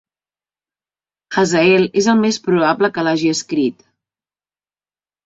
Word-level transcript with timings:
Hazael 1.41 1.85
és 2.03 2.07
el 2.13 2.17
més 2.21 2.39
probable 2.47 2.91
que 2.97 3.05
l'hagi 3.09 3.29
escrit. 3.35 3.85